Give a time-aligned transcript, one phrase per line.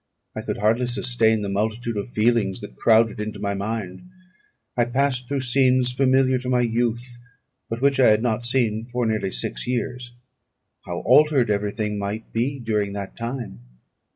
[0.35, 4.01] I could hardly sustain the multitude of feelings that crowded into my mind.
[4.75, 7.17] I passed through scenes familiar to my youth,
[7.69, 10.11] but which I had not seen for nearly six years.
[10.85, 13.59] How altered every thing might be during that time!